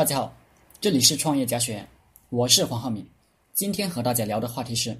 [0.00, 0.34] 大家好，
[0.80, 1.86] 这里是创业家学院，
[2.30, 3.06] 我是黄浩明。
[3.52, 4.98] 今天和大家聊的话题是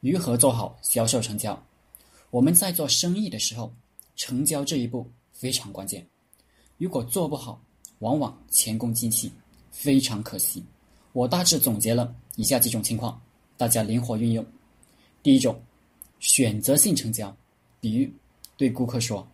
[0.00, 1.58] 如何做好销售成交。
[2.28, 3.72] 我们在做生意的时候，
[4.16, 6.06] 成交这一步非常关键。
[6.76, 7.58] 如果做不好，
[8.00, 9.32] 往往前功尽弃，
[9.70, 10.62] 非常可惜。
[11.14, 13.18] 我大致总结了以下几种情况，
[13.56, 14.44] 大家灵活运用。
[15.22, 15.58] 第一种，
[16.20, 17.34] 选择性成交，
[17.80, 18.10] 比如
[18.58, 19.26] 对顾客说：“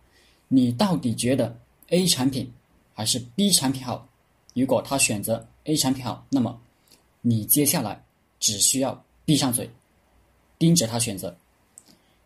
[0.47, 1.53] 你到底觉得
[1.87, 2.49] A 产品
[2.93, 4.07] 还是 B 产品好？”
[4.53, 6.59] 如果他选择 A 产品好，那么
[7.21, 8.03] 你接下来
[8.39, 9.69] 只需要闭上嘴，
[10.59, 11.33] 盯着他选择。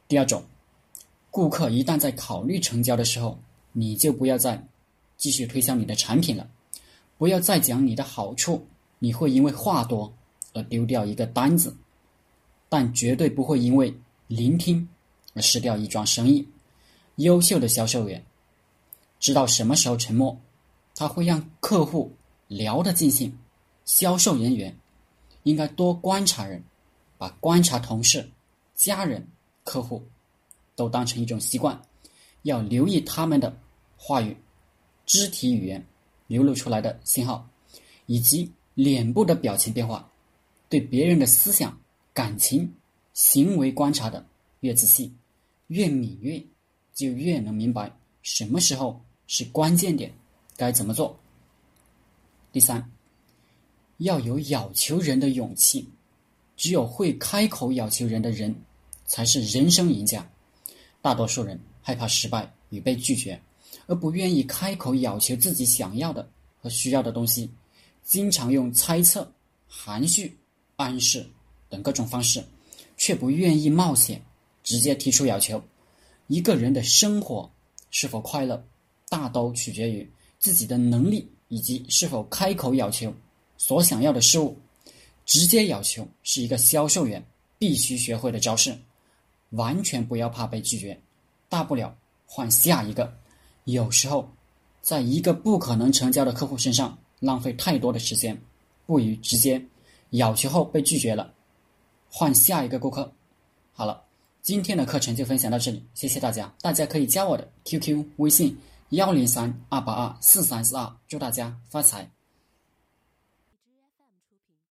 [0.08, 0.44] 第二种，
[1.30, 3.38] 顾客一旦在考虑成交的时候，
[3.73, 4.68] 你就不要再
[5.18, 6.49] 继续推销你的产品了，
[7.20, 8.66] 不要再讲你的好处，
[8.98, 10.12] 你会因为话多
[10.54, 11.77] 而丢掉一个单子，
[12.68, 13.94] 但绝对不会因为
[14.27, 14.90] 聆听
[15.35, 16.48] 而失掉一桩生意。
[17.18, 18.26] 优秀的销售员
[19.20, 20.35] 知道什么时候沉默。
[20.98, 22.10] 他会让客户
[22.48, 23.38] 聊得尽兴。
[23.85, 24.76] 销售人员
[25.44, 26.63] 应该多观察人，
[27.18, 28.27] 把观察同事、
[28.74, 29.27] 家人、
[29.63, 30.04] 客户
[30.76, 31.79] 都当成一种习惯，
[32.41, 33.55] 要留意他们的
[33.96, 34.35] 话语、
[35.05, 35.85] 肢体语言
[36.26, 37.48] 流露出来的信号，
[38.07, 40.10] 以及脸部的表情变化。
[40.68, 41.79] 对别人的思想、
[42.12, 42.73] 感情、
[43.13, 44.26] 行为观察的
[44.62, 45.13] 越仔细、
[45.68, 46.43] 越敏锐，
[46.96, 50.12] 就越能明白什么时候是关键点。
[50.57, 51.16] 该怎么做？
[52.55, 52.89] 第三，
[53.98, 55.85] 要有要求人的勇气。
[56.55, 58.55] 只有会开口要求人的人，
[59.05, 60.25] 才是人生赢家。
[61.01, 63.37] 大多数人害怕失败与被拒绝，
[63.87, 66.25] 而不愿意开口要求自己想要的
[66.61, 67.51] 和需要的东西，
[68.06, 69.29] 经常用猜测、
[69.67, 70.33] 含蓄、
[70.78, 71.29] 暗示
[71.67, 72.41] 等各种方式，
[72.95, 74.23] 却不愿意冒险
[74.63, 75.61] 直接提出要求。
[76.28, 77.51] 一个人的生活
[77.91, 78.66] 是否快乐，
[79.09, 80.09] 大都取决于。
[80.38, 83.13] 自己的能力以及是否开口要求
[83.57, 84.57] 所想要的事物，
[85.25, 87.25] 直接要求是一个销售员
[87.57, 88.78] 必须学会的招式。
[89.51, 90.99] 完全不要怕被拒绝，
[91.47, 91.95] 大不了
[92.25, 93.17] 换下一个。
[93.63, 94.29] 有时候，
[94.81, 98.38] 在一个不可能成交的客户身上浪费太多的时间，
[98.85, 99.63] 不如直接
[100.09, 101.33] 要求后被拒绝了，
[102.09, 103.09] 换下一个顾客。
[103.71, 104.03] 好了，
[104.41, 106.53] 今天的课程就分享到这里，谢谢大家。
[106.59, 108.57] 大家可以加我的 QQ 微信。
[108.90, 112.07] 幺零三二八二四三四二，祝大家发财！